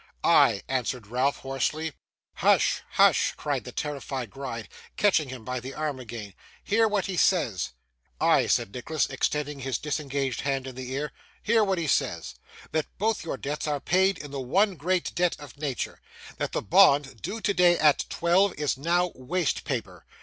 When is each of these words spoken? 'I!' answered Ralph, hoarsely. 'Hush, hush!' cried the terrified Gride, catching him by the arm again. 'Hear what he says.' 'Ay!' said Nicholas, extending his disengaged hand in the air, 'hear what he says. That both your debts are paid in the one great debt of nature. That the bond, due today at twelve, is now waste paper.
'I!' 0.23 0.63
answered 0.67 1.05
Ralph, 1.05 1.37
hoarsely. 1.41 1.93
'Hush, 2.37 2.81
hush!' 2.93 3.35
cried 3.37 3.65
the 3.65 3.71
terrified 3.71 4.31
Gride, 4.31 4.67
catching 4.97 5.29
him 5.29 5.45
by 5.45 5.59
the 5.59 5.75
arm 5.75 5.99
again. 5.99 6.33
'Hear 6.63 6.87
what 6.87 7.05
he 7.05 7.15
says.' 7.15 7.73
'Ay!' 8.19 8.47
said 8.47 8.73
Nicholas, 8.73 9.05
extending 9.11 9.59
his 9.59 9.77
disengaged 9.77 10.41
hand 10.41 10.65
in 10.65 10.73
the 10.73 10.95
air, 10.97 11.11
'hear 11.43 11.63
what 11.63 11.77
he 11.77 11.85
says. 11.85 12.33
That 12.71 12.87
both 12.97 13.23
your 13.23 13.37
debts 13.37 13.67
are 13.67 13.79
paid 13.79 14.17
in 14.17 14.31
the 14.31 14.41
one 14.41 14.73
great 14.73 15.13
debt 15.13 15.35
of 15.39 15.59
nature. 15.59 16.01
That 16.37 16.51
the 16.51 16.63
bond, 16.63 17.21
due 17.21 17.39
today 17.39 17.77
at 17.77 18.05
twelve, 18.09 18.55
is 18.55 18.77
now 18.79 19.11
waste 19.13 19.65
paper. 19.65 20.07